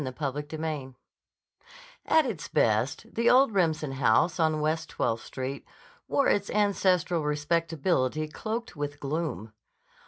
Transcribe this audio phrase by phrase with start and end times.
[0.03, 0.95] CHAPTER III
[2.07, 5.63] AT its best, the old Remsen house on West Twelfth Street,
[6.07, 9.53] wore its ancestral respectability cloaked with gloom.